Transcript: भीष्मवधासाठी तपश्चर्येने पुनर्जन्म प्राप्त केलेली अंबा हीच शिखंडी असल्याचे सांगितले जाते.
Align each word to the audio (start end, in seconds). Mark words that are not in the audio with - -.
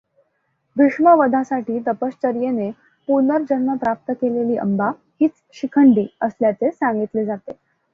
भीष्मवधासाठी 0.77 1.79
तपश्चर्येने 1.87 2.69
पुनर्जन्म 3.07 3.75
प्राप्त 3.77 4.11
केलेली 4.13 4.57
अंबा 4.59 4.89
हीच 5.21 5.41
शिखंडी 5.53 6.07
असल्याचे 6.21 6.71
सांगितले 6.71 7.25
जाते. 7.25 7.51